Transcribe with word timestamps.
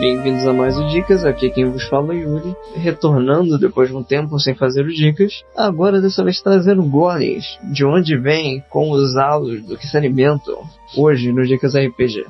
Bem-vindos 0.00 0.46
a 0.46 0.54
mais 0.54 0.78
o 0.78 0.88
Dicas, 0.88 1.26
aqui 1.26 1.48
é 1.48 1.50
quem 1.50 1.70
vos 1.70 1.84
fala 1.84 2.14
Yuri, 2.14 2.56
retornando 2.74 3.58
depois 3.58 3.90
de 3.90 3.94
um 3.94 4.02
tempo 4.02 4.40
sem 4.40 4.54
fazer 4.54 4.86
o 4.86 4.88
Dicas, 4.90 5.44
agora 5.54 6.00
dessa 6.00 6.24
vez 6.24 6.40
trazendo 6.40 6.82
golems, 6.84 7.44
de 7.70 7.84
onde 7.84 8.16
vêm, 8.16 8.64
como 8.70 8.94
usá-los, 8.94 9.62
do 9.62 9.76
que 9.76 9.86
se 9.86 9.94
alimentam, 9.98 10.62
hoje 10.96 11.30
no 11.30 11.44
Dicas 11.44 11.74
RPG. 11.74 12.24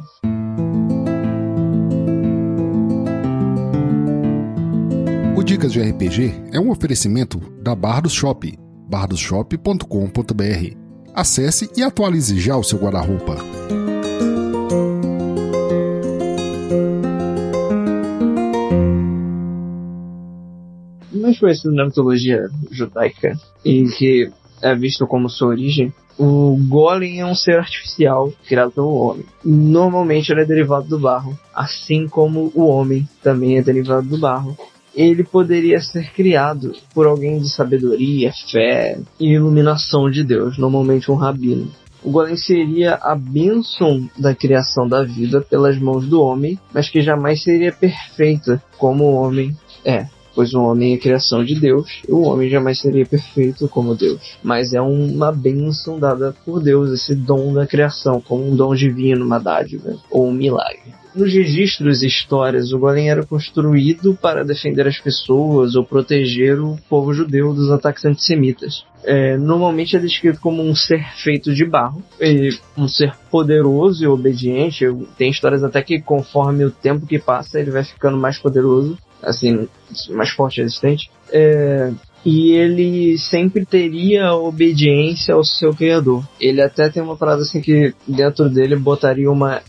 O 5.36 5.42
Dicas 5.44 5.72
de 5.72 5.80
RPG 5.80 6.46
é 6.52 6.58
um 6.58 6.70
oferecimento 6.72 7.38
da 7.62 7.76
Bardos 7.76 8.12
Shop, 8.12 8.52
bardosshop.com.br. 8.88 10.76
Acesse 11.14 11.70
e 11.76 11.84
atualize 11.84 12.36
já 12.40 12.56
o 12.56 12.64
seu 12.64 12.80
guarda-roupa. 12.80 13.36
Conhecido 21.40 21.74
na 21.74 21.86
mitologia 21.86 22.48
judaica 22.70 23.36
e 23.64 23.84
que 23.84 24.30
é 24.62 24.74
visto 24.74 25.06
como 25.06 25.28
sua 25.28 25.48
origem, 25.48 25.92
o 26.18 26.54
golem 26.68 27.20
é 27.20 27.26
um 27.26 27.34
ser 27.34 27.58
artificial 27.58 28.30
criado 28.46 28.72
pelo 28.72 28.94
homem. 28.94 29.24
Normalmente 29.42 30.30
ele 30.30 30.42
é 30.42 30.44
derivado 30.44 30.86
do 30.86 30.98
barro, 30.98 31.38
assim 31.54 32.06
como 32.06 32.52
o 32.54 32.66
homem 32.66 33.08
também 33.22 33.56
é 33.56 33.62
derivado 33.62 34.06
do 34.06 34.18
barro. 34.18 34.56
Ele 34.94 35.24
poderia 35.24 35.80
ser 35.80 36.12
criado 36.12 36.74
por 36.92 37.06
alguém 37.06 37.38
de 37.38 37.48
sabedoria, 37.48 38.32
fé 38.50 39.00
e 39.18 39.32
iluminação 39.32 40.10
de 40.10 40.22
Deus, 40.22 40.58
normalmente 40.58 41.10
um 41.10 41.14
rabino. 41.14 41.70
O 42.02 42.10
golem 42.10 42.36
seria 42.36 42.94
a 42.96 43.14
bênção 43.14 44.06
da 44.18 44.34
criação 44.34 44.86
da 44.86 45.02
vida 45.02 45.40
pelas 45.40 45.78
mãos 45.78 46.06
do 46.06 46.20
homem, 46.20 46.58
mas 46.72 46.88
que 46.90 47.00
jamais 47.00 47.42
seria 47.42 47.72
perfeita 47.72 48.62
como 48.76 49.04
o 49.04 49.14
homem 49.14 49.56
é 49.84 50.06
pois 50.34 50.54
o 50.54 50.62
homem 50.62 50.94
é 50.94 50.98
criação 50.98 51.44
de 51.44 51.58
Deus, 51.58 52.02
e 52.08 52.12
o 52.12 52.22
homem 52.22 52.48
jamais 52.48 52.78
seria 52.80 53.06
perfeito 53.06 53.68
como 53.68 53.94
Deus. 53.94 54.38
Mas 54.42 54.72
é 54.72 54.80
uma 54.80 55.32
bênção 55.32 55.98
dada 55.98 56.34
por 56.44 56.62
Deus, 56.62 56.90
esse 56.90 57.14
dom 57.14 57.52
da 57.52 57.66
criação, 57.66 58.20
como 58.20 58.48
um 58.50 58.56
dom 58.56 58.74
divino, 58.74 59.24
uma 59.24 59.38
dádiva, 59.38 59.96
ou 60.10 60.28
um 60.28 60.32
milagre. 60.32 61.00
Nos 61.14 61.32
registros 61.32 62.02
e 62.02 62.06
histórias, 62.06 62.72
o 62.72 62.78
Golem 62.78 63.10
era 63.10 63.26
construído 63.26 64.14
para 64.14 64.44
defender 64.44 64.86
as 64.86 64.98
pessoas 65.00 65.74
ou 65.74 65.84
proteger 65.84 66.60
o 66.60 66.78
povo 66.88 67.12
judeu 67.12 67.52
dos 67.52 67.68
ataques 67.70 68.04
antissemitas. 68.04 68.84
É, 69.02 69.36
normalmente 69.36 69.96
é 69.96 69.98
descrito 69.98 70.40
como 70.40 70.62
um 70.62 70.74
ser 70.74 71.04
feito 71.16 71.52
de 71.52 71.64
barro, 71.64 72.02
um 72.76 72.86
ser 72.86 73.12
poderoso 73.28 74.04
e 74.04 74.06
obediente. 74.06 74.84
Tem 75.18 75.30
histórias 75.30 75.64
até 75.64 75.82
que 75.82 76.00
conforme 76.00 76.64
o 76.64 76.70
tempo 76.70 77.06
que 77.06 77.18
passa 77.18 77.58
ele 77.58 77.72
vai 77.72 77.82
ficando 77.82 78.16
mais 78.16 78.38
poderoso 78.38 78.96
assim, 79.22 79.68
mais 80.10 80.30
forte 80.30 80.58
e 80.58 80.62
resistente. 80.62 81.10
É, 81.32 81.92
e 82.24 82.52
ele 82.52 83.16
sempre 83.18 83.64
teria 83.64 84.34
obediência 84.34 85.34
ao 85.34 85.44
seu 85.44 85.74
criador. 85.74 86.26
Ele 86.40 86.60
até 86.60 86.88
tem 86.88 87.02
uma 87.02 87.16
parada 87.16 87.42
assim 87.42 87.60
que 87.60 87.94
dentro 88.06 88.48
dele 88.48 88.76
botaria 88.76 89.30
uma, 89.30 89.62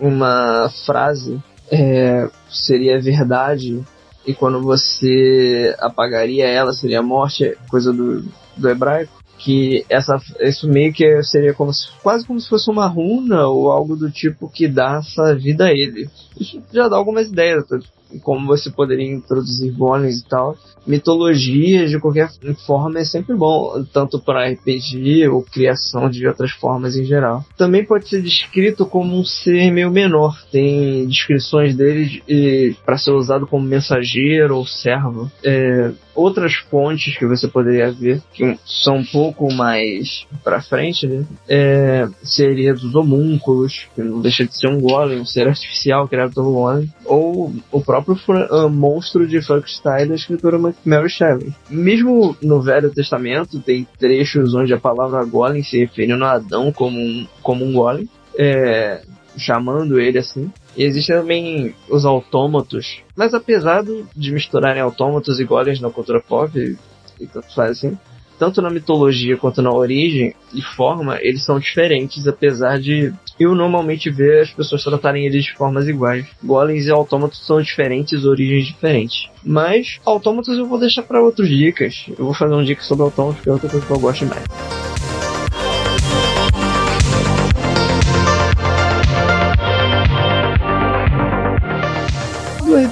uma 0.00 0.70
frase, 0.86 1.38
é, 1.70 2.28
seria 2.48 3.00
verdade, 3.00 3.82
e 4.26 4.34
quando 4.34 4.62
você 4.62 5.74
apagaria 5.78 6.46
ela 6.46 6.72
seria 6.72 7.02
morte, 7.02 7.56
coisa 7.68 7.92
do, 7.92 8.24
do 8.56 8.68
hebraico 8.68 9.18
que 9.38 9.86
essa 9.88 10.20
isso 10.40 10.68
meio 10.68 10.92
que 10.92 11.22
seria 11.22 11.54
como 11.54 11.72
se, 11.72 11.88
quase 12.02 12.26
como 12.26 12.40
se 12.40 12.48
fosse 12.48 12.68
uma 12.68 12.86
runa 12.86 13.46
ou 13.46 13.70
algo 13.70 13.96
do 13.96 14.10
tipo 14.10 14.50
que 14.50 14.66
dá 14.66 14.98
essa 14.98 15.34
vida 15.34 15.66
a 15.66 15.70
ele. 15.70 16.10
Isso 16.38 16.60
já 16.72 16.88
dá 16.88 16.96
algumas 16.96 17.28
ideias 17.28 17.64
tá? 17.66 17.78
Como 18.22 18.46
você 18.46 18.70
poderia 18.70 19.12
introduzir 19.12 19.72
golems 19.72 20.20
e 20.20 20.28
tal. 20.28 20.56
Mitologia, 20.86 21.86
de 21.86 21.98
qualquer 21.98 22.30
forma, 22.66 23.00
é 23.00 23.04
sempre 23.04 23.36
bom, 23.36 23.84
tanto 23.92 24.18
para 24.18 24.48
RPG 24.48 25.28
ou 25.28 25.42
criação 25.42 26.08
de 26.08 26.26
outras 26.26 26.50
formas 26.52 26.96
em 26.96 27.04
geral. 27.04 27.44
Também 27.56 27.84
pode 27.84 28.08
ser 28.08 28.22
descrito 28.22 28.86
como 28.86 29.18
um 29.18 29.24
ser 29.24 29.70
meio 29.70 29.90
menor. 29.90 30.34
Tem 30.50 31.06
descrições 31.06 31.76
dele 31.76 32.76
para 32.86 32.96
ser 32.96 33.10
usado 33.10 33.46
como 33.46 33.66
mensageiro 33.66 34.56
ou 34.56 34.66
servo. 34.66 35.30
É, 35.44 35.92
outras 36.18 36.54
fontes 36.54 37.16
que 37.16 37.26
você 37.26 37.46
poderia 37.46 37.92
ver, 37.92 38.20
que 38.32 38.58
são 38.64 38.96
um 38.96 39.04
pouco 39.04 39.52
mais 39.52 40.26
para 40.42 40.60
frente, 40.60 41.06
né? 41.06 41.24
É, 41.48 42.08
seria 42.22 42.74
dos 42.74 42.94
homúnculos, 42.94 43.86
que 43.94 44.02
não 44.02 44.20
deixa 44.20 44.44
de 44.44 44.56
ser 44.56 44.68
um 44.68 44.80
golem, 44.80 45.20
um 45.20 45.24
ser 45.24 45.46
artificial 45.46 46.08
criado 46.08 46.34
pelo 46.34 46.54
homem, 46.54 46.92
ou 47.08 47.52
o 47.72 47.80
próprio 47.80 48.14
uh, 48.14 48.68
monstro 48.68 49.26
de 49.26 49.40
Frankenstein 49.40 50.06
da 50.06 50.14
escritora 50.14 50.58
Mary 50.84 51.08
Shelley. 51.08 51.54
Mesmo 51.70 52.36
no 52.42 52.60
Velho 52.60 52.90
Testamento, 52.90 53.60
tem 53.60 53.86
trechos 53.98 54.54
onde 54.54 54.72
a 54.72 54.78
palavra 54.78 55.24
golem 55.24 55.62
se 55.62 55.78
referindo 55.78 56.24
a 56.24 56.32
Adão 56.32 56.70
como 56.72 56.98
um, 56.98 57.26
como 57.42 57.64
um 57.64 57.72
golem. 57.72 58.08
É, 58.38 59.02
chamando 59.36 59.98
ele 59.98 60.18
assim. 60.18 60.52
E 60.76 60.84
existem 60.84 61.16
também 61.16 61.74
os 61.88 62.04
autômatos. 62.04 63.02
Mas 63.16 63.34
apesar 63.34 63.84
de 63.84 64.32
misturarem 64.32 64.82
autômatos 64.82 65.40
e 65.40 65.44
golems 65.44 65.80
na 65.80 65.90
cultura 65.90 66.20
pop, 66.20 66.76
e 67.20 67.26
tanto 67.26 67.54
faz 67.54 67.72
assim, 67.72 67.98
tanto 68.38 68.62
na 68.62 68.70
mitologia 68.70 69.36
quanto 69.36 69.60
na 69.60 69.72
origem 69.72 70.34
e 70.54 70.62
forma, 70.62 71.18
eles 71.20 71.44
são 71.44 71.58
diferentes, 71.58 72.26
apesar 72.26 72.78
de 72.78 73.12
eu 73.38 73.54
normalmente 73.54 74.10
ver 74.10 74.42
as 74.42 74.50
pessoas 74.50 74.82
tratarem 74.82 75.26
eles 75.26 75.44
de 75.44 75.54
formas 75.54 75.86
iguais. 75.86 76.26
Golems 76.42 76.86
e 76.86 76.90
autômatos 76.90 77.46
são 77.46 77.60
diferentes, 77.60 78.24
origens 78.24 78.66
diferentes. 78.66 79.28
Mas 79.44 80.00
autômatos 80.04 80.56
eu 80.56 80.66
vou 80.66 80.78
deixar 80.78 81.02
para 81.02 81.22
outros 81.22 81.48
dicas. 81.48 82.06
Eu 82.18 82.24
vou 82.24 82.34
fazer 82.34 82.54
um 82.54 82.64
dica 82.64 82.82
sobre 82.82 83.04
autômatos, 83.04 83.40
que 83.42 83.48
é 83.48 83.52
outra 83.52 83.68
coisa 83.68 83.86
que 83.86 83.92
eu 83.92 84.00
gosto 84.00 84.26
mais. 84.26 84.87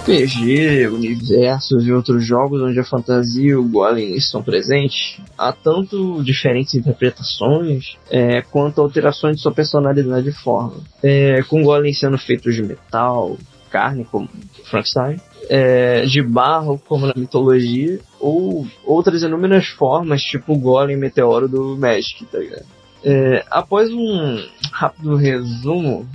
RPG, 0.07 0.87
universos 0.87 1.85
e 1.85 1.93
outros 1.93 2.25
jogos 2.25 2.63
onde 2.63 2.79
a 2.79 2.85
fantasia 2.85 3.51
e 3.51 3.57
o 3.57 3.69
golem 3.69 4.15
estão 4.15 4.41
presentes, 4.41 5.21
há 5.37 5.53
tanto 5.53 6.23
diferentes 6.23 6.75
interpretações 6.75 7.97
é, 8.09 8.41
quanto 8.41 8.81
alterações 8.81 9.37
de 9.37 9.43
sua 9.43 9.53
personalidade 9.53 10.29
e 10.29 10.33
forma. 10.33 10.77
É, 11.03 11.43
com 11.43 11.61
golem 11.63 11.93
sendo 11.93 12.17
feitos 12.19 12.55
de 12.55 12.63
metal, 12.63 13.37
carne, 13.69 14.05
como 14.05 14.29
Frankenstein, 14.71 15.21
é, 15.49 16.07
de 16.07 16.23
barro, 16.23 16.81
como 16.87 17.07
na 17.07 17.15
mitologia, 17.17 17.99
ou 18.21 18.65
outras 18.85 19.25
inúmeras 19.25 19.67
formas, 19.67 20.23
tipo 20.23 20.53
o 20.53 20.59
golem 20.59 20.97
meteoro 20.97 21.49
do 21.49 21.77
Magic, 21.77 22.25
tá 22.27 22.39
ligado? 22.39 22.65
É, 23.05 23.45
após 23.51 23.91
um 23.93 24.41
rápido 24.73 25.17
resumo 25.17 26.09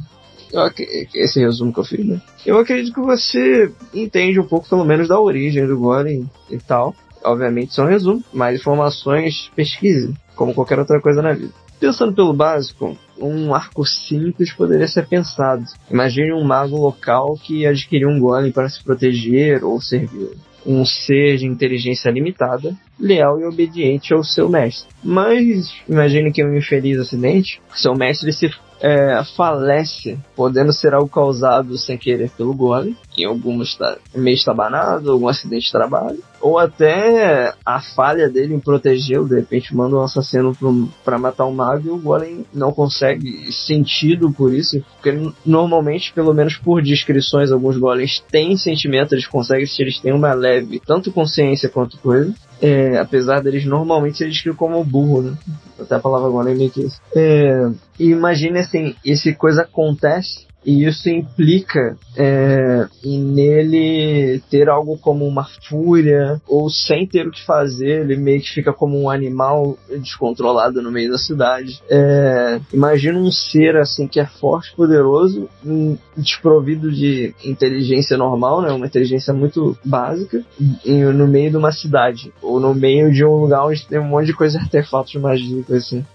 esse 1.14 1.40
resumo 1.40 1.74
que 1.74 1.80
eu 1.80 1.84
fiz, 1.84 2.06
né? 2.06 2.22
Eu 2.46 2.58
acredito 2.58 2.94
que 2.94 3.02
você 3.02 3.72
entende 3.94 4.40
um 4.40 4.48
pouco, 4.48 4.68
pelo 4.68 4.86
menos, 4.86 5.08
da 5.08 5.20
origem 5.20 5.66
do 5.66 5.78
Golem 5.78 6.30
e 6.50 6.58
tal. 6.58 6.96
Obviamente, 7.24 7.74
são 7.74 7.86
resumo, 7.86 8.24
mais 8.34 8.60
informações, 8.60 9.52
pesquise, 9.56 10.14
como 10.36 10.54
qualquer 10.54 10.80
outra 10.80 11.00
coisa 11.00 11.22
na 11.22 11.34
vida. 11.34 11.54
Pensando 11.80 12.14
pelo 12.14 12.34
básico, 12.34 12.96
um 13.20 13.56
arco 13.56 13.86
simples 13.86 14.54
poderia 14.54 14.88
ser 14.88 15.08
pensado. 15.08 15.64
Imagine 15.90 16.34
um 16.34 16.44
mago 16.44 16.78
local 16.78 17.36
que 17.36 17.66
adquiriu 17.66 18.10
um 18.10 18.20
golem 18.20 18.52
para 18.52 18.70
se 18.70 18.84
proteger 18.84 19.64
ou 19.64 19.82
servir. 19.82 20.30
Um 20.64 20.86
ser 20.86 21.38
de 21.38 21.48
inteligência 21.48 22.12
limitada, 22.12 22.76
leal 23.02 23.40
e 23.40 23.46
obediente 23.46 24.14
ao 24.14 24.24
seu 24.24 24.48
mestre. 24.48 24.88
Mas 25.04 25.74
imagine 25.90 26.32
que 26.32 26.46
um 26.46 26.56
infeliz 26.56 27.00
acidente, 27.00 27.60
seu 27.74 27.96
mestre 27.96 28.32
se 28.32 28.50
é, 28.82 29.24
falece, 29.38 30.18
podendo 30.36 30.74
ser 30.74 30.94
algo 30.94 31.08
causado 31.08 31.78
sem 31.78 31.98
querer 31.98 32.32
pelo 32.32 32.54
golem, 32.54 32.98
em 33.16 33.26
algum 33.26 33.62
meio 34.16 34.36
estabanado, 34.36 35.12
algum 35.12 35.28
acidente 35.28 35.68
de 35.68 35.72
trabalho, 35.72 36.20
ou 36.42 36.58
até 36.58 37.54
a 37.64 37.80
falha 37.80 38.28
dele 38.28 38.56
em 38.56 38.60
protegê-lo, 38.60 39.30
de 39.30 39.36
repente 39.36 39.76
manda 39.76 39.96
um 39.96 40.02
assassino 40.02 40.58
para 41.06 41.20
matar 41.20 41.46
o 41.46 41.54
mago 41.54 41.88
e 41.88 41.92
o 41.92 41.98
golem 41.98 42.44
não 42.52 42.72
consegue 42.72 43.52
sentido 43.52 44.32
por 44.32 44.52
isso, 44.52 44.84
porque 44.96 45.32
normalmente, 45.46 46.12
pelo 46.14 46.34
menos 46.34 46.58
por 46.58 46.82
descrições, 46.82 47.52
alguns 47.52 47.78
golems 47.78 48.24
têm 48.32 48.58
sentimento, 48.58 49.14
eles 49.14 49.28
conseguem 49.28 49.68
se 49.68 49.82
eles 49.82 50.00
têm 50.00 50.14
uma 50.14 50.34
leve, 50.34 50.82
tanto 50.84 51.12
consciência 51.12 51.70
quanto 51.70 52.00
coisa, 52.00 52.34
é, 52.62 52.98
apesar 52.98 53.42
deles 53.42 53.66
normalmente 53.66 54.18
serem 54.18 54.32
descritos 54.32 54.60
como 54.60 54.84
burro, 54.84 55.22
né? 55.24 55.38
Até 55.80 55.96
a 55.96 56.00
palavra 56.00 56.28
agora 56.28 56.52
é 56.52 56.54
meio 56.54 56.70
que 56.70 56.82
isso. 56.82 57.02
É, 57.16 57.70
e 58.00 58.10
imagine 58.10 58.60
assim, 58.60 58.96
esse 59.04 59.34
coisa 59.34 59.64
acontece 59.64 60.46
E 60.66 60.86
isso 60.86 61.10
implica 61.10 61.98
é, 62.16 62.88
em 63.04 63.20
nele 63.20 64.42
ter 64.50 64.70
algo 64.70 64.98
como 64.98 65.26
uma 65.26 65.46
fúria, 65.68 66.40
ou 66.48 66.70
sem 66.70 67.08
ter 67.08 67.28
o 67.28 67.32
que 67.32 67.44
fazer, 67.44 68.02
ele 68.02 68.16
meio 68.16 68.42
que 68.42 68.50
fica 68.50 68.72
como 68.72 69.02
um 69.02 69.10
animal 69.10 69.78
descontrolado 69.90 70.82
no 70.82 70.92
meio 70.92 71.12
da 71.12 71.18
cidade. 71.18 71.82
É, 71.90 72.60
imagina 72.72 73.18
um 73.18 73.32
ser 73.32 73.76
assim 73.78 74.08
que 74.08 74.20
é 74.20 74.26
forte, 74.26 74.76
poderoso, 74.76 75.50
desprovido 76.16 76.92
de 76.92 77.34
inteligência 77.44 78.18
normal, 78.18 78.62
né, 78.62 78.72
uma 78.72 78.86
inteligência 78.86 79.34
muito 79.34 79.78
básica, 79.84 80.44
no 81.16 81.28
meio 81.28 81.50
de 81.50 81.58
uma 81.58 81.72
cidade, 81.72 82.32
ou 82.52 82.60
no 82.60 82.74
meio 82.74 83.12
de 83.12 83.24
um 83.26 83.36
lugar 83.36 83.66
onde 83.66 83.86
tem 83.86 84.00
um 84.00 84.06
monte 84.06 84.28
de 84.28 84.34
coisa 84.34 84.60
artefatos 84.62 85.16
mágicos 85.16 85.72
assim 85.72 86.06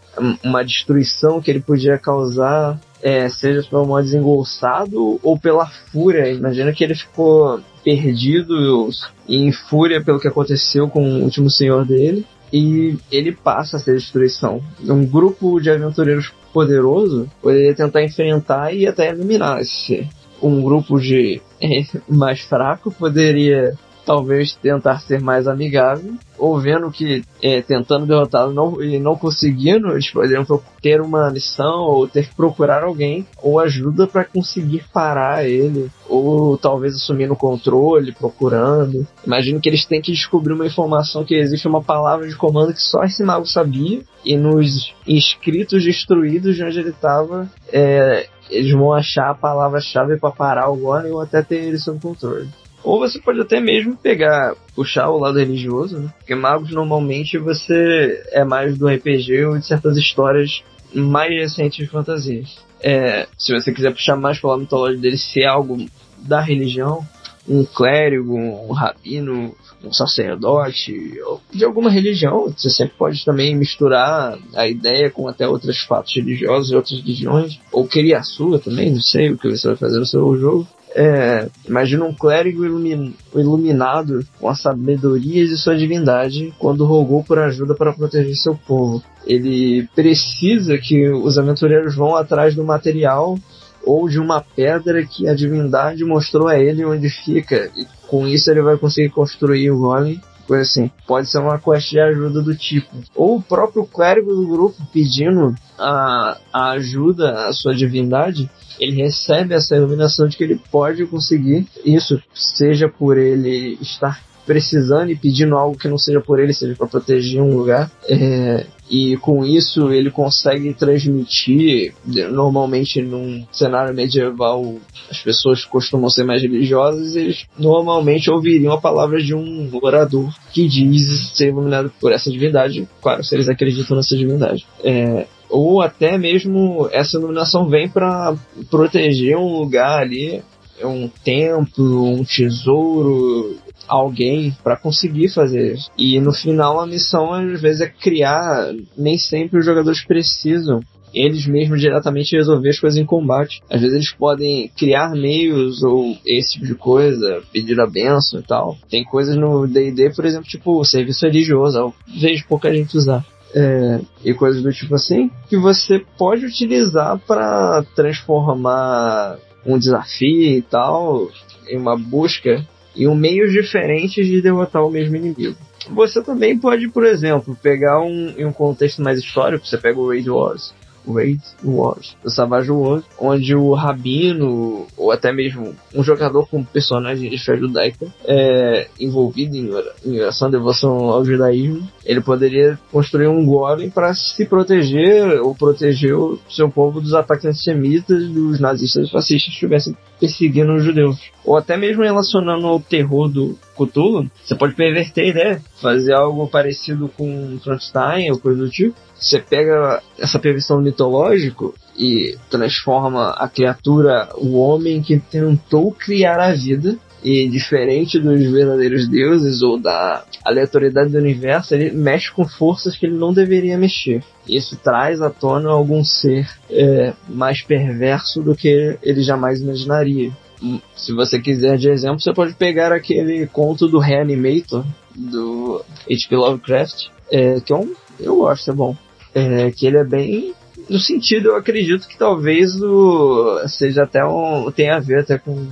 uma 0.43 0.65
destruição 0.65 1.41
que 1.41 1.51
ele 1.51 1.61
podia 1.61 1.99
causar, 1.99 2.79
é, 3.03 3.29
seja 3.29 3.67
pelo 3.69 3.87
modo 3.87 4.05
desengolçado 4.05 5.21
ou 5.23 5.39
pela 5.39 5.67
fúria. 5.67 6.33
Imagina 6.33 6.73
que 6.73 6.83
ele 6.83 6.95
ficou 6.95 7.61
perdido 7.85 8.89
em 9.29 9.53
fúria 9.53 10.03
pelo 10.03 10.19
que 10.19 10.29
aconteceu 10.29 10.89
com 10.89 11.03
o 11.03 11.23
último 11.23 11.51
senhor 11.51 11.85
dele. 11.85 12.27
E 12.53 12.97
ele 13.11 13.33
passa 13.33 13.77
a 13.77 13.81
ser 13.81 13.97
destruição. 13.97 14.63
Um 14.81 15.05
grupo 15.05 15.61
de 15.61 15.69
aventureiros 15.69 16.33
poderoso 16.53 17.29
poderia 17.43 17.75
tentar 17.75 18.05
enfrentar 18.05 18.73
e 18.73 18.87
até 18.87 19.09
eliminar 19.09 19.61
esse. 19.61 20.09
Um 20.41 20.63
grupo 20.63 20.99
de 21.01 21.41
é, 21.61 21.83
mais 22.09 22.41
fraco 22.43 22.91
poderia 22.93 23.77
talvez 24.07 24.55
tentar 24.55 25.01
ser 25.01 25.21
mais 25.21 25.49
amigável, 25.49 26.15
ou 26.39 26.61
vendo 26.61 26.91
que 26.91 27.25
é, 27.43 27.61
tentando 27.61 28.07
derrotá-lo 28.07 28.55
não, 28.55 28.81
e 28.81 28.99
não 29.01 29.17
conseguindo, 29.17 29.91
eles 29.91 30.09
poderiam 30.11 30.47
ter 30.81 31.01
uma 31.01 31.29
missão 31.31 31.81
ou 31.81 32.07
ter 32.07 32.29
que 32.29 32.35
procurar 32.35 32.85
alguém 32.85 33.27
ou 33.43 33.59
ajuda 33.59 34.07
para 34.07 34.25
conseguir 34.25 34.85
parar 34.93 35.45
ele, 35.45 35.91
ou 36.09 36.57
talvez 36.57 36.95
assumir 36.95 37.31
o 37.31 37.37
controle, 37.37 38.13
procurando. 38.13 39.07
Imagino 39.27 39.61
que 39.61 39.69
eles 39.69 39.85
têm 39.85 40.01
que 40.01 40.13
descobrir 40.13 40.53
uma 40.53 40.67
informação 40.67 41.25
que 41.25 41.35
existe 41.35 41.67
uma 41.67 41.83
palavra 41.83 42.29
de 42.29 42.37
comando 42.37 42.73
que 42.73 42.83
só 42.83 43.03
esse 43.03 43.25
mago 43.25 43.47
sabia, 43.47 44.01
e 44.25 44.37
nos 44.37 44.95
inscritos 45.07 45.85
destruídos 45.85 46.55
de 46.55 46.65
onde 46.65 46.79
ele 46.79 46.91
estava, 46.91 47.49
é, 47.73 48.29
eles 48.51 48.73
vão 48.73 48.93
achar 48.93 49.31
a 49.31 49.35
palavra-chave 49.35 50.19
para 50.19 50.31
parar 50.31 50.69
o 50.69 50.77
Golem 50.77 51.13
ou 51.13 51.21
até 51.21 51.43
ter 51.43 51.65
ele 51.65 51.79
sob 51.79 52.01
controle. 52.01 52.49
Ou 52.87 53.01
você 53.01 53.19
pode 53.19 53.41
até 53.41 53.61
mesmo 53.61 53.97
pegar, 53.97 54.55
puxar 54.73 55.11
o 55.11 55.19
lado 55.19 55.41
religioso, 55.41 55.99
né? 55.99 56.15
Porque 56.19 56.37
magos 56.37 56.71
normalmente 56.71 57.37
você 57.37 58.23
é 58.31 58.45
mais 58.45 58.79
do 58.79 58.87
RPG 58.87 59.45
ou 59.47 59.59
de 59.59 59.67
certas 59.67 59.97
histórias 59.97 60.63
mais 60.95 61.31
recentes 61.31 61.85
de 61.85 61.91
fantasias. 61.91 62.59
É, 62.81 63.27
se 63.37 63.53
você 63.53 63.73
quiser 63.73 63.93
puxar 63.93 64.15
mais 64.15 64.39
pela 64.39 64.57
mitologia 64.57 65.01
dele, 65.01 65.19
se 65.19 65.43
é 65.43 65.47
algo 65.47 65.85
da 66.19 66.41
religião, 66.41 67.05
um 67.49 67.65
clérigo, 67.65 68.37
um 68.37 68.71
rabino, 68.71 69.53
um 69.83 69.93
sacerdote, 69.93 71.21
de 71.53 71.65
alguma 71.65 71.91
religião, 71.91 72.55
você 72.57 72.71
sempre 72.71 72.95
pode 72.97 73.25
também 73.25 73.57
misturar 73.57 74.39
a 74.55 74.69
ideia 74.69 75.11
com 75.11 75.27
até 75.27 75.49
outros 75.49 75.81
fatos 75.81 76.15
religiosos 76.15 76.71
e 76.71 76.77
outras 76.77 77.01
religiões, 77.01 77.59
ou 77.73 77.85
criar 77.85 78.21
a 78.21 78.23
sua 78.23 78.61
também, 78.61 78.93
não 78.93 79.01
sei 79.01 79.31
o 79.33 79.39
que 79.39 79.51
você 79.51 79.67
vai 79.67 79.77
fazer 79.77 79.99
no 79.99 80.07
seu 80.07 80.39
jogo. 80.39 80.69
É, 80.99 81.51
imagina 81.69 82.07
um 82.07 82.15
clérigo 82.15 82.65
ilumin, 82.65 83.15
iluminado 83.35 84.27
com 84.41 84.49
a 84.49 84.55
sabedoria 84.55 85.47
de 85.47 85.55
sua 85.59 85.77
divindade 85.77 86.55
quando 86.59 86.87
rogou 86.87 87.23
por 87.23 87.39
ajuda 87.39 87.75
para 87.75 87.93
proteger 87.93 88.35
seu 88.35 88.55
povo. 88.55 89.03
Ele 89.27 89.87
precisa 89.95 90.79
que 90.79 91.07
os 91.11 91.37
aventureiros 91.37 91.95
vão 91.95 92.17
atrás 92.17 92.55
do 92.55 92.65
material 92.65 93.39
ou 93.85 94.09
de 94.09 94.19
uma 94.19 94.41
pedra 94.41 95.05
que 95.05 95.29
a 95.29 95.35
divindade 95.35 96.03
mostrou 96.03 96.49
a 96.49 96.59
ele 96.59 96.83
onde 96.83 97.11
fica. 97.11 97.71
E 97.77 97.87
com 98.09 98.27
isso 98.27 98.51
ele 98.51 98.63
vai 98.63 98.79
conseguir 98.79 99.11
construir 99.11 99.71
o 99.71 99.79
golem 99.79 100.19
coisa 100.47 100.63
assim. 100.63 100.91
Pode 101.07 101.29
ser 101.31 101.39
uma 101.39 101.59
quest 101.59 101.91
de 101.91 102.01
ajuda 102.01 102.43
do 102.43 102.55
tipo. 102.55 102.89
Ou 103.15 103.37
o 103.37 103.43
próprio 103.43 103.85
clérigo 103.85 104.35
do 104.35 104.47
grupo 104.47 104.77
pedindo 104.93 105.55
a, 105.79 106.39
a 106.53 106.71
ajuda 106.71 107.47
à 107.47 107.53
sua 107.53 107.75
divindade 107.75 108.51
ele 108.79 109.03
recebe 109.03 109.55
essa 109.55 109.77
iluminação 109.77 110.29
de 110.29 110.37
que 110.37 110.45
ele 110.45 110.61
pode 110.71 111.07
conseguir 111.07 111.67
isso, 111.85 112.23
seja 112.35 112.89
por 112.89 113.17
ele 113.17 113.79
estar 113.81 114.21
precisando 114.47 115.11
e 115.11 115.17
pedindo 115.17 115.57
algo 115.57 115.77
que 115.77 115.89
não 115.89 115.99
seja 115.99 116.21
por 116.21 116.39
ele, 116.39 116.55
seja 116.55 116.75
para 116.75 116.87
proteger 116.87 117.43
um 117.43 117.57
lugar. 117.57 117.91
É, 118.09 118.65
e 118.89 119.17
com 119.17 119.45
isso 119.45 119.93
ele 119.93 120.11
consegue 120.11 120.73
transmitir. 120.73 121.93
Normalmente, 122.05 123.03
num 123.03 123.45
cenário 123.51 123.95
medieval, 123.95 124.77
as 125.11 125.19
pessoas 125.19 125.65
costumam 125.65 126.09
ser 126.09 126.25
mais 126.25 126.41
religiosas, 126.41 127.17
eles 127.17 127.45
normalmente 127.59 128.31
ouviriam 128.31 128.73
a 128.73 128.81
palavra 128.81 129.21
de 129.21 129.35
um 129.35 129.69
orador 129.83 130.33
que 130.53 130.69
diz 130.69 131.33
ser 131.35 131.49
iluminado 131.49 131.91
por 132.01 132.13
essa 132.13 132.31
divindade. 132.31 132.89
Claro, 133.03 133.25
se 133.25 133.35
eles 133.35 133.49
acreditam 133.49 133.97
nessa 133.97 134.17
divindade. 134.17 134.65
É, 134.85 135.27
ou 135.51 135.81
até 135.81 136.17
mesmo 136.17 136.89
essa 136.93 137.17
iluminação 137.17 137.69
vem 137.69 137.89
para 137.89 138.37
proteger 138.71 139.37
um 139.37 139.59
lugar 139.59 140.01
ali, 140.01 140.43
um 140.85 141.09
templo, 141.09 142.05
um 142.05 142.25
tesouro, 142.25 143.57
alguém 143.89 144.57
para 144.63 144.77
conseguir 144.77 145.29
fazer 145.29 145.75
isso. 145.75 145.91
E 145.97 146.21
no 146.21 146.33
final 146.33 146.81
a 146.81 146.87
missão 146.87 147.33
às 147.33 147.61
vezes 147.61 147.81
é 147.81 147.89
criar, 147.89 148.73
nem 148.97 149.19
sempre 149.19 149.59
os 149.59 149.65
jogadores 149.65 150.05
precisam 150.05 150.81
eles 151.15 151.47
mesmos 151.47 151.81
diretamente 151.81 152.37
resolver 152.37 152.69
as 152.69 152.79
coisas 152.79 153.01
em 153.01 153.07
combate. 153.07 153.63
Às 153.71 153.81
vezes 153.81 153.95
eles 153.95 154.13
podem 154.13 154.71
criar 154.77 155.11
meios 155.13 155.83
ou 155.83 156.15
esse 156.27 156.55
tipo 156.55 156.67
de 156.67 156.75
coisa, 156.75 157.43
pedir 157.51 157.81
a 157.81 157.87
benção 157.87 158.41
e 158.41 158.43
tal. 158.43 158.77
Tem 158.91 159.03
coisas 159.03 159.35
no 159.35 159.67
D&D, 159.67 160.11
por 160.15 160.27
exemplo, 160.27 160.47
tipo 160.47 160.85
serviço 160.85 161.25
religioso, 161.25 161.79
eu 161.79 161.95
vejo 162.21 162.47
pouca 162.47 162.71
gente 162.75 162.99
usar 162.99 163.25
é, 163.55 164.01
e 164.23 164.35
coisas 164.35 164.63
do 164.63 164.71
tipo 164.71 164.95
assim, 164.95 165.31
que 165.49 165.57
você 165.57 166.05
pode 166.19 166.45
utilizar 166.45 167.19
para 167.27 167.83
transformar 167.95 169.39
um 169.65 169.79
desafio 169.79 170.59
e 170.59 170.63
tal 170.63 171.31
em 171.69 171.79
uma 171.79 171.97
busca 171.97 172.65
em 172.97 173.07
um 173.07 173.15
meios 173.15 173.53
diferentes 173.53 174.27
de 174.27 174.41
derrotar 174.41 174.85
o 174.85 174.91
mesmo 174.91 175.17
inimigo. 175.17 175.57
Você 175.91 176.23
também 176.23 176.59
pode, 176.59 176.89
por 176.89 177.05
exemplo, 177.05 177.57
pegar 177.63 178.01
um, 178.01 178.35
em 178.37 178.45
um 178.45 178.53
contexto 178.53 179.03
mais 179.03 179.19
histórico, 179.19 179.67
você 179.67 179.79
pega 179.79 179.99
o 179.99 180.09
Raid 180.09 180.29
Wars, 180.29 180.75
Raid 181.13 181.41
Wars, 181.65 182.17
do 182.23 182.31
Savage 182.31 182.71
Wars, 182.71 183.05
onde 183.19 183.55
o 183.55 183.73
Rabino, 183.75 184.87
ou 184.97 185.13
até 185.13 185.33
mesmo 185.33 185.75
um 185.95 186.03
jogador 186.03 186.49
com 186.49 186.65
personagem 186.65 187.31
de 187.31 187.39
fé 187.39 187.57
judaica, 187.57 188.07
é 188.25 188.89
envolvido 188.99 189.57
em, 189.57 189.71
em 190.05 190.21
oração, 190.21 190.51
devoção 190.51 191.11
ao 191.11 191.25
judaísmo, 191.25 191.87
ele 192.05 192.21
poderia 192.21 192.79
construir 192.91 193.29
um 193.29 193.45
golem 193.45 193.91
para 193.91 194.15
se 194.15 194.45
proteger 194.47 195.41
ou 195.41 195.55
proteger 195.55 196.15
o 196.15 196.39
seu 196.49 196.69
povo 196.69 197.01
dos 197.01 197.15
ataques 197.15 197.45
antissemitas, 197.45 198.29
dos 198.29 198.61
nazistas 198.61 199.09
e 199.09 199.11
fascistas 199.11 199.49
que 199.49 199.55
estivessem 199.55 199.97
perseguindo 200.19 200.75
os 200.75 200.85
judeus. 200.85 201.19
Ou 201.45 201.57
até 201.57 201.77
mesmo 201.77 202.03
relacionando 202.03 202.67
ao 202.67 202.81
terror 202.81 203.29
do 203.29 203.59
Cthulhu, 203.77 204.31
você 204.43 204.55
pode 204.55 204.75
perverter 204.75 205.25
a 205.25 205.29
ideia, 205.29 205.63
fazer 205.81 206.15
algo 206.15 206.47
parecido 206.49 207.09
com 207.17 207.59
Frankenstein 207.63 208.31
ou 208.31 208.39
coisa 208.39 208.63
do 208.63 208.71
tipo. 208.71 208.97
Você 209.19 209.39
pega 209.39 210.03
essa 210.19 210.39
previsão 210.39 210.81
mitológico 210.81 211.75
e 211.99 212.37
transforma 212.51 213.31
a 213.31 213.49
criatura, 213.49 214.29
o 214.37 214.59
homem 214.59 215.01
que 215.03 215.19
tentou 215.19 215.93
criar 215.93 216.39
a 216.39 216.53
vida, 216.53 216.99
e 217.27 217.49
diferente 217.49 218.21
dos 218.21 218.41
verdadeiros 218.53 219.09
deuses 219.09 219.61
ou 219.61 219.77
da 219.77 220.25
aleatoriedade 220.45 221.11
do 221.11 221.19
universo, 221.19 221.75
ele 221.75 221.91
mexe 221.91 222.31
com 222.31 222.47
forças 222.47 222.97
que 222.97 223.05
ele 223.05 223.17
não 223.17 223.33
deveria 223.33 223.77
mexer. 223.77 224.23
Isso 224.49 224.77
traz 224.77 225.21
à 225.21 225.29
tona 225.29 225.69
algum 225.71 226.05
ser 226.05 226.49
é, 226.71 227.13
mais 227.29 227.63
perverso 227.63 228.41
do 228.41 228.55
que 228.55 228.97
ele 229.03 229.23
jamais 229.25 229.61
imaginaria. 229.61 230.31
Hum, 230.63 230.79
se 230.95 231.13
você 231.13 231.41
quiser 231.41 231.77
de 231.77 231.89
exemplo, 231.89 232.21
você 232.21 232.33
pode 232.33 232.55
pegar 232.55 232.93
aquele 232.93 233.45
conto 233.49 233.89
do 233.89 233.99
Reanimator, 233.99 234.85
do 235.13 235.85
H.P. 236.09 236.37
Lovecraft, 236.37 237.09
é, 237.33 237.59
que 237.59 237.73
é 237.73 237.77
um, 237.77 237.93
eu 238.21 238.37
gosto, 238.37 238.71
é 238.71 238.75
bom. 238.75 238.97
É, 239.35 239.73
que 239.73 239.85
ele 239.85 239.99
é 239.99 240.05
bem 240.05 240.55
no 240.89 241.01
sentido, 241.01 241.49
eu 241.49 241.57
acredito 241.57 242.07
que 242.07 242.17
talvez 242.17 242.81
o 242.81 243.67
seja 243.67 244.05
até 244.05 244.25
um 244.25 244.71
tenha 244.71 244.95
a 244.95 245.01
ver 245.01 245.21
até 245.21 245.37
com 245.37 245.67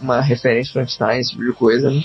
uma 0.00 0.20
referência 0.20 0.72
Frankenstein, 0.72 1.20
esse 1.20 1.30
tipo 1.30 1.44
de 1.44 1.52
coisa, 1.52 1.90
né? 1.90 2.04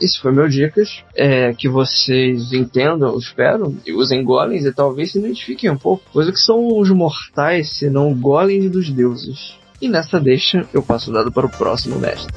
Esse 0.00 0.20
foi 0.20 0.30
meu 0.30 0.48
dicas. 0.48 1.02
É, 1.14 1.54
que 1.54 1.68
vocês 1.68 2.52
entendam, 2.52 3.12
eu 3.12 3.18
espero, 3.18 3.74
e 3.86 3.92
usem 3.92 4.22
golems 4.22 4.64
e 4.64 4.72
talvez 4.72 5.12
se 5.12 5.18
identifiquem 5.18 5.70
um 5.70 5.78
pouco. 5.78 6.04
Coisa 6.12 6.30
que 6.30 6.38
são 6.38 6.78
os 6.78 6.90
mortais, 6.90 7.78
se 7.78 7.88
não 7.88 8.14
golems 8.14 8.70
dos 8.70 8.90
deuses. 8.90 9.54
E 9.80 9.88
nessa 9.88 10.20
deixa, 10.20 10.66
eu 10.72 10.82
passo 10.82 11.10
o 11.10 11.14
dado 11.14 11.32
para 11.32 11.46
o 11.46 11.50
próximo 11.50 11.98
mestre. 11.98 12.32